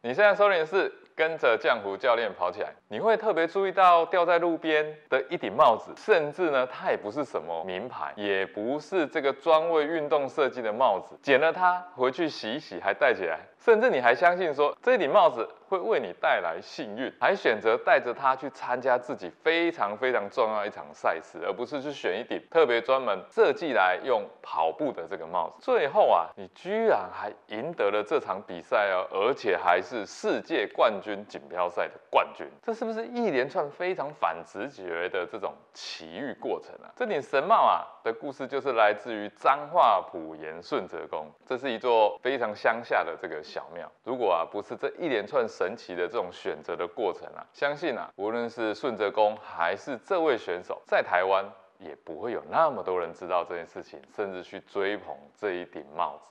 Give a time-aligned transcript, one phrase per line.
[0.00, 25.56] 你现在收听的是跟着浆糊教练跑起来，你会特别注意到掉在路边的一顶帽子，甚至呢，它也不是什么名牌，也不是这个专为运动设计的帽子，捡了它回去洗一洗还戴起来，甚至你还相信说这顶帽子会为你带来幸运，还选择带着它去参加自己非常非常重要一场赛事，而不是去选一顶特别专门设计来用跑步的这个帽子。
[25.60, 36.88] 最后啊，你居然还赢得了这场比赛哦，而且还是世界冠军锦标赛的冠军，这是不是一连串非常反直觉的这种奇遇过程啊？
[36.96, 43.90] 这顶神帽啊的故事就是来自于彰化埔盐顺泽宫，这是一座非常乡下的这个小庙。
[44.04, 51.44] 如果啊不是这一连串神奇的这种选择的过程啊，相信啊无论是顺泽公还是这位选手，在台湾
[51.78, 56.30] 也不会有那么多人知道这件事情，甚至去追捧这一顶帽子。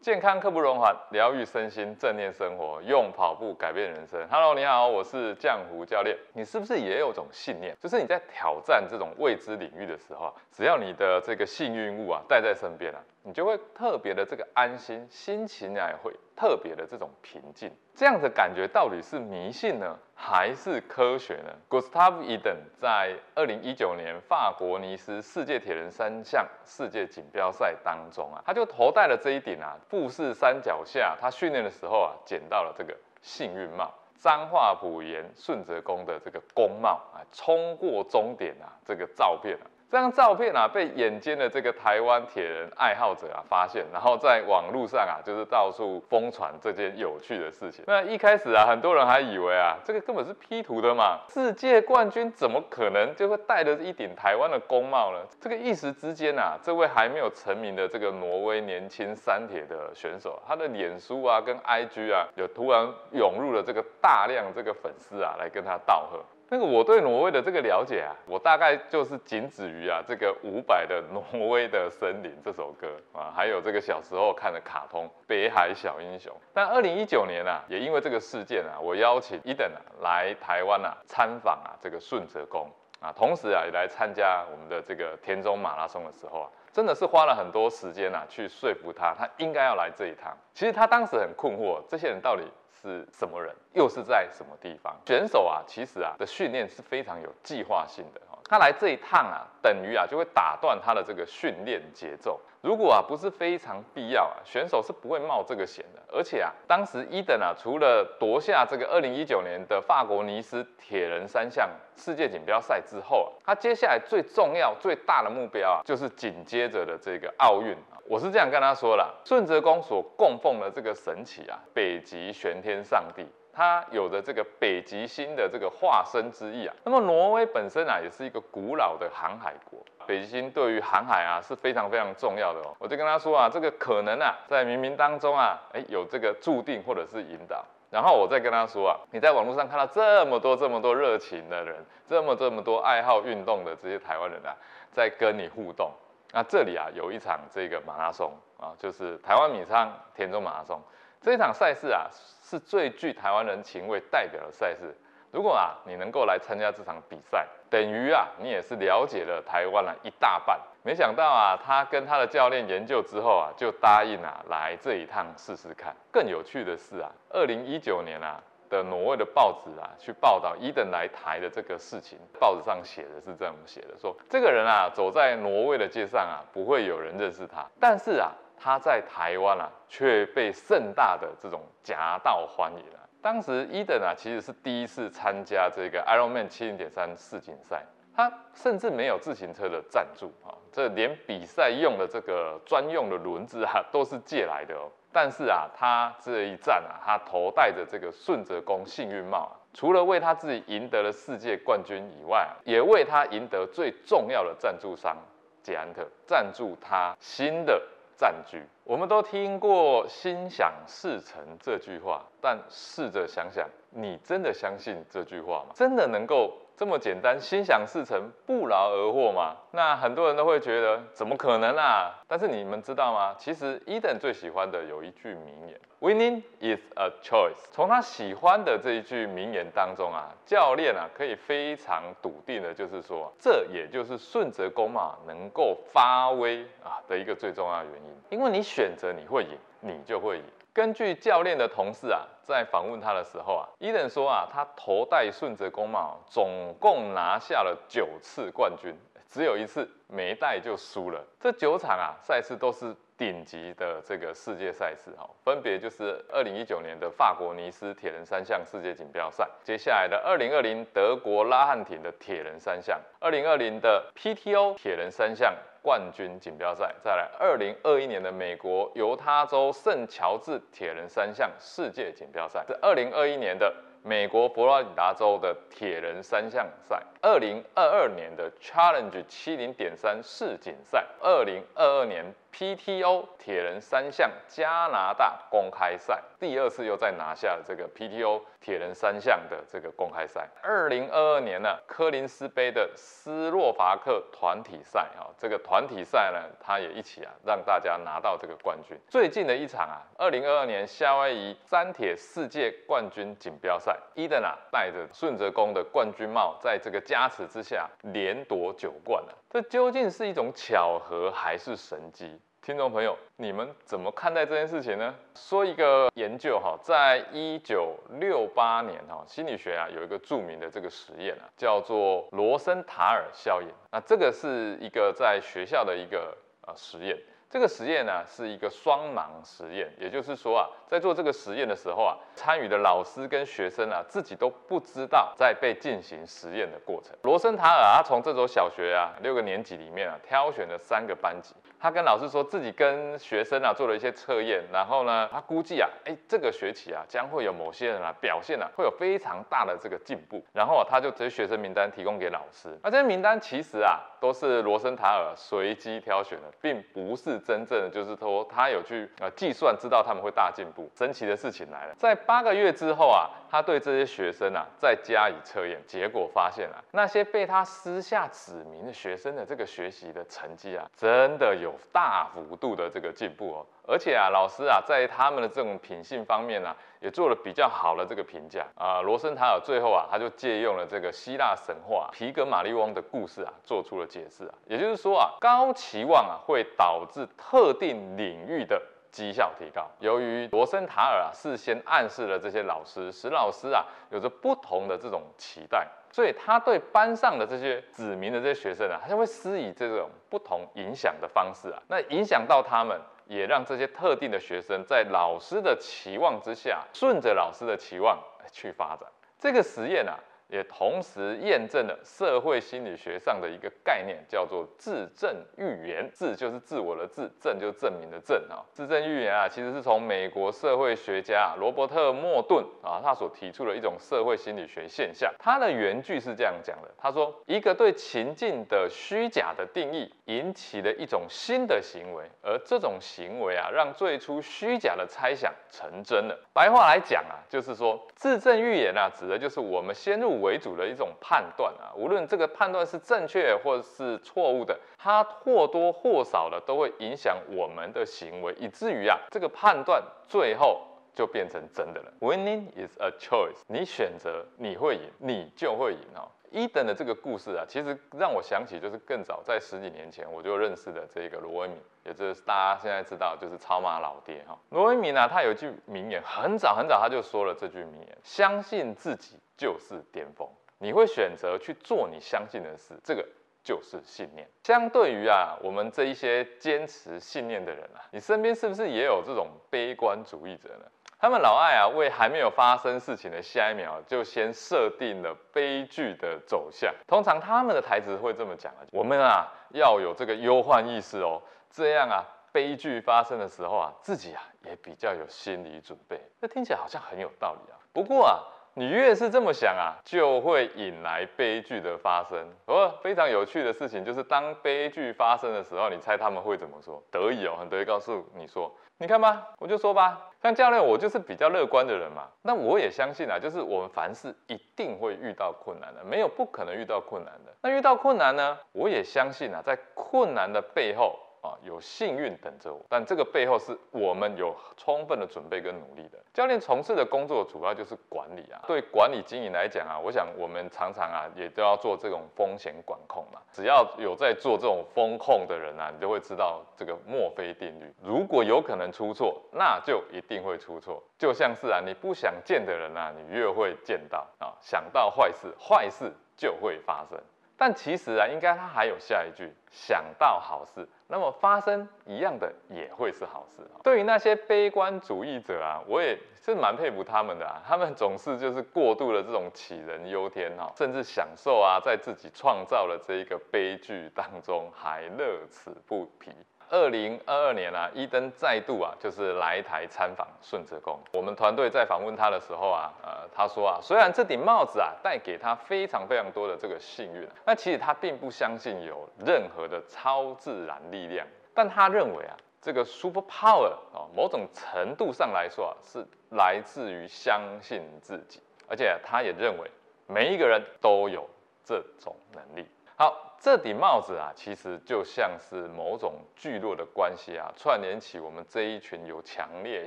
[0.00, 4.18] 健康刻不容缓，疗愈身心，正念生活，用跑步改变人生。
[4.30, 6.16] Hello，你好，我是浆糊教练。
[6.32, 17.70] 你是不是也有种信念，就是你在挑战这种未知领域的时候，只要你的这个幸运物啊带在身边啊，你就会特别的这个安心，心情也会特别的这种平静。
[17.94, 39.64] 这样的感觉到底是迷信呢，还是科学呢？Gustav Eden 在二零一九年法国尼斯世界铁人三项世界锦标赛当中啊，他就头戴了这一顶啊富士山脚下，他训练的时候啊捡到了这个幸运帽，彰化埔盐顺泽宫的这个宫帽啊，冲过终点啊，这个照片啊。
[39.90, 47.82] 这张照片啊，被眼尖的这个台湾铁人爱好者啊发现，然后在网络上啊，就是到处疯传这件有趣的事情。
[47.88, 55.18] 那一开始啊，很多人还以为啊，这个根本是 P 图的嘛，世界冠军怎么可能就会戴着一顶台湾的工帽呢？
[55.40, 66.24] 这个一时之间啊，这位还没有成名的这个挪威年轻三铁的选手，他的脸书啊跟 IG 啊，有突然涌入了这个大量这个粉丝啊，来跟他道贺。
[66.52, 76.32] 那个我对挪威的这个了解啊，我大概就是仅止于啊这个伍佰的《挪威的森林》这首歌啊，还有这个小时候看的卡通《北海小英雄》。
[76.52, 90.36] 但二零一九年啊，也因为这个事件啊，我邀请伊登啊来台湾啊参访啊这个顺泽宫啊，同时啊也来参加我们的这个田中马拉松的时候啊，真的是花了很多时间啊去说服他，他应该要来这一趟。
[90.52, 92.42] 其实他当时很困惑，这些人到底。
[92.80, 94.96] 是什么人，又是在什么地方？
[95.06, 98.20] 选手啊，其实啊的训练是非常有计划性的。
[98.50, 102.40] 他来这一趟啊，等于啊就会打断他的这个训练节奏。
[102.60, 106.02] 如果啊不是非常必要啊，选手是不会冒这个险的。
[106.12, 118.02] 而且啊，当时伊登啊，除了夺下这个二零一九年的法国尼斯铁人三项世界锦标赛之后啊，他接下来最重要、最大的目标啊，就是紧接着的这个奥运啊。
[118.08, 123.24] 我是这样跟他说了，顺泽宫所供奉的这个神祇啊，北极玄天上帝。
[123.52, 126.74] 它有着这个北极星的这个化身之意啊。
[126.84, 132.74] 那么挪威本身啊，也是一个古老的航海国，北极星对于航海啊是非常非常重要的哦。
[132.78, 137.64] 我就跟他说啊，这个可能啊，在冥冥当中啊，哎，有这个注定或者是引导。
[137.90, 144.54] 然后我再跟他说啊，你在网络上看到这么多这么多热情的人，这么这么多爱好运动的这些台湾人啊，
[144.92, 145.90] 在跟你互动。
[146.32, 150.80] 那这里啊，有一场这个马拉松啊，就是台湾米仓田中马拉松。
[151.22, 152.08] 这一场赛事啊，
[152.42, 154.96] 是最具台湾人情味代表的赛事。
[155.30, 160.58] 如果啊，你能够来参加这场比赛，等于啊，你也是了解了台湾了一大半。
[160.82, 165.94] 没想到啊，他跟他的教练研究之后啊，就答应啊，来这一趟试试看。
[166.10, 178.32] 更有趣的是啊，二零一九年啊的挪威的报纸啊，去报道伊登来台的这个事情，报纸上写的是这样写的：说这个人啊，走在挪威的街上啊，不会有人认识他，但是啊。
[178.62, 183.00] 他在台湾啊，却被盛大的这种夹道欢迎啊。
[183.22, 187.82] 当时伊登啊，其实是第一次参加这个 Ironman 七零点三世锦赛，
[188.14, 194.90] 他甚至没有自行车的赞助啊，这连比赛用的这个专用的轮子啊，都是借来的哦。
[195.10, 205.16] 但是啊，他这一站啊，他头戴着这个顺泽宫幸运帽，除了为他自己赢得了世界冠军以外，也为他赢得最重要的赞助商
[205.62, 207.82] 捷安特赞助他新的。
[208.20, 215.72] 占据，我们都听过“心想事成”这句话，但试着想想，你真的相信这句话吗？
[215.74, 219.54] 真的能够这么简单，心想事成，不劳而获吗？
[219.70, 222.10] 那很多人都会觉得，怎么可能啊？
[222.26, 223.34] 但是你们知道吗？
[223.38, 225.78] 其实伊登最喜欢的有一句名言。
[226.00, 227.68] Winning is a choice。
[227.70, 238.38] 从他喜欢的这一句名言当中啊，教练啊可以非常笃定的，就是说，这也就是顺泽公马能够发威啊的一个最重要原因。
[238.38, 239.50] 因为你选择你会赢，
[239.80, 240.44] 你就会赢。
[240.72, 248.96] 根据教练的同事啊，在访问他的时候啊，伊登说啊，他头戴顺泽工帽，总共拿下了九次冠军，
[249.28, 251.24] 只有一次没戴就输了。
[251.38, 252.94] 这九场啊赛事都是。
[253.20, 273.70] 顶级的这个世界赛事哈，分别就是二零一九年的法国尼斯铁人三项世界锦标赛，接下来的二零二零德国拉汉廷的铁人三项，二零二零的 PTO 铁人三项冠军锦标赛，再来二零二一年的美国犹他州圣乔治铁人三项世界锦标赛，是二零二一年的。
[274.02, 290.48] 美国佛罗里达州的铁人三项赛，二零二二年的 Challenge 七零点三世锦赛，二零二二年 PTO 铁人三项加拿大公开赛，第二次又再拿下了这个 PTO 铁人三项的这个公开赛。
[290.62, 298.98] 二零二二年呢，科林斯杯的斯洛伐克团体赛，哈，这个团体赛呢，他也一起啊，让大家拿到这个冠军。
[299.08, 303.96] 最近的一场啊，二零二二年夏威夷三铁世界冠军锦标赛。
[304.14, 309.34] 伊登啊，戴着顺泽宫的冠军帽，在这个加持之下，连夺九冠了。
[309.48, 312.39] 这究竟是一种巧合还是神机？
[312.62, 315.14] 听众朋友，你们怎么看待这件事情呢？
[315.34, 323.68] 说一个研究哈，在一九六八年哈，心理学啊有一个著名的这个实验啊，叫做罗森塔尔效应。
[323.90, 326.36] 那这个是一个在学校的一个
[326.66, 327.18] 呃实验。
[327.48, 337.16] 这个实验呢是一个双盲实验，也就是说啊，在做这个实验的时候啊，参与的老师跟学生啊自己都不知道在被进行实验的过程。
[337.22, 352.68] 罗森塔尔啊从这所小学啊六个年级里面啊挑选了三个班级，他跟老师说自己跟学生啊做了一些测验，然后呢，他估计啊，哎，这个学期啊将会有某些人啊表现啊会有非常大的这个进步，然后啊他就这些学生名单提供给老师。
[352.82, 357.40] 那这些名单其实啊都是罗森塔尔随机挑选的，并不是。
[357.40, 360.90] 真正的就是说，他有去呃计算，知道他们会大进步。
[360.94, 373.66] 神奇的事情来了，在八个月之后啊，他对这些学生啊再加以测验，结果发现啊，那些被他私下指明的学生的这个学习的成绩啊，真的有大幅度的这个进步哦。
[373.86, 379.00] 而且啊，老师啊，在他们的这种品性方面呢，也做了比较好的这个评价啊。
[379.00, 384.54] 罗森塔尔最后啊，他就借用了这个希腊神话皮格马利翁的故事啊，做出了解释啊。
[384.66, 388.80] 也就是说啊，高期望啊，会导致特定领域的
[389.10, 389.90] 绩效提高。
[389.98, 403.00] 由于罗森塔尔啊，事先暗示了这些老师，使老师啊，有着不同的这种期待，所以他对班上的这些指名的这些学生啊，他就会施以这种不同影响的方式啊，那影响到他们。
[403.30, 408.18] 也让这些特定的学生在老师的期望之下，顺着老师的期望
[408.50, 409.08] 去发展。
[409.38, 410.18] 这个实验啊。
[410.50, 416.10] 也同时验证了社会心理学上的一个概念，叫做自证预言。
[416.12, 418.64] 自就是自我的自，证就是证明的证啊。
[418.72, 425.32] 自证预言啊，其实是从美国社会学家罗伯特莫顿啊，他所提出的一种社会心理学现象。
[425.38, 436.36] 他的原句是这样讲的：他说，一个对情境的虚假的定义，引起了一种新的行为，而这种行为啊，让最初虚假的猜想成真了。
[436.52, 450.82] 白话来讲啊，就是说自证预言啊，指的就是我们先入为主的一种判断啊，无论这个判断是正确或是错误的，它或多或少的都会影响我们的行为，以至于啊，这个判断最后
[451.14, 452.12] 就变成真的了。
[452.20, 456.28] Winning is a choice，你选择你会赢，你就会赢哦。
[456.50, 464.58] 伊登的这个故事啊，其实让我想起就是更早在十几年前我就认识的这个罗威敏，也就是大家现在知道就是超马老爹哈。
[464.70, 469.36] 罗威敏呢，他有一句名言，很早很早他就说了这句名言：相信自己。
[469.60, 473.22] 就是巅峰，你会选择去做你相信的事，这个
[473.62, 474.48] 就是信念。
[474.64, 480.86] 相对于啊，我们这一些坚持信念的人啊，你身边是不是也有这种悲观主义者呢？
[481.20, 486.90] 他们老爱啊，为还没有发生事情的下一秒就先设定了悲剧的走向。
[487.06, 496.18] 通常他们的台词会这么讲啊：我们啊要有这个忧患意识哦，这样啊，悲剧发生的时候啊，自己啊也比较有心理准备。
[496.40, 497.76] 这听起来好像很有道理啊。
[497.92, 498.40] 不过啊。
[498.74, 502.38] 你越是这么想啊，就会引来悲剧的发生。
[502.64, 507.02] 不过非常有趣的事情就是，当悲剧发生的时候，你猜他们会怎么说？
[507.10, 512.28] 得意哦，很得意，告诉你说：“你看吧，我就说吧，像教练，我就是比较乐观的人嘛。
[512.42, 517.52] 那我也相信啊，就是我们凡事一定会遇到困难的，没有不可能遇到困难的。
[517.62, 522.80] 那遇到困难呢，我也相信啊，在困难的背后啊，有幸运等着我。
[522.88, 526.18] 但这个背后是我们有充分的准备跟努力的。
[526.32, 528.62] 教练从事的工作主要就是管理啊。
[528.66, 533.40] 对管理经营来讲啊，我想我们常常啊也都要做这种风险管控嘛。
[533.52, 537.92] 只要有在做这种风控的人啊，你就会知道这个墨菲定律。
[538.02, 541.02] 如果有可能出错，那就一定会出错。
[541.18, 544.54] 就像是啊，你不想见的人啊，你越会见到啊。
[544.60, 547.18] 想到坏事，坏事就会发生。
[547.60, 553.60] 但其实啊，应该他还有下一句，想到好事，那么发生一样的也会是好事。
[553.82, 566.30] 对于那些悲观主义者啊，我也是蛮佩服他们的啊，他们总是就是过度的这种杞人忧天哈，甚至享受啊，在自己创造的这一个悲剧当中还乐此不疲。
[566.72, 570.96] 二零二二年啊，伊登再度啊，就是来台参访顺泽宫。
[571.12, 581.26] 我们团队在访问他的时候啊，呃，他说啊，虽然这顶帽子啊带给他非常非常多的这个幸运，那其实他并不相信有任何的超自然力量。
[581.52, 589.68] 但他认为啊，这个 super power 啊，某种程度上来说啊，是来自于相信自己，而且他也认为
[590.06, 591.28] 每一个人都有
[591.64, 592.64] 这种能力。
[592.94, 593.26] 好。
[593.40, 599.86] 这顶帽子啊，其实就像是某种聚落的关系啊，串联起我们这一群有强烈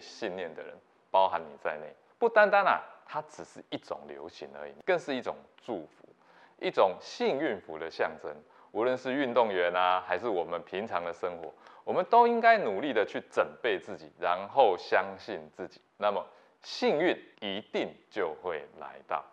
[0.02, 0.76] 信念的人，
[1.12, 1.86] 包含你在内。
[2.18, 6.10] 不单单啊，它只是一种流行而已，更是一种祝福，
[6.60, 8.36] 一种幸运符的象征。
[8.72, 15.80] 无论是运动员啊，还是我们平常的生活，我们都应该努力的去准备自己，然后相信自己。
[15.98, 16.26] 那么
[16.64, 19.24] 幸运一定就会来到。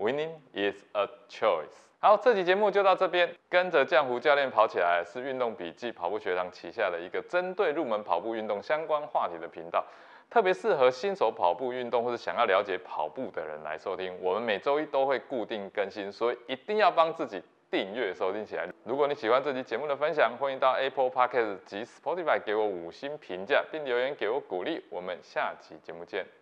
[0.00, 1.68] Winning is a choice。
[1.98, 3.30] 好，这期节目就到这边。
[3.50, 9.84] 跟着浆糊教练跑起来是运动笔记跑步学堂旗下的一个针对入门跑步运动相关话题的频道，
[10.30, 14.16] 特别适合新手跑步运动或者想要了解跑步的人来收听。
[14.22, 18.66] 我们每周一都会固定更新，所以一定要帮自己订阅收听起来。
[18.84, 24.82] 如果你喜欢这期节目的分享，欢迎到 Apple Podcast 及 Spotify 给我五星评价，并留言给我鼓励。
[24.88, 26.39] 我们下期节目见。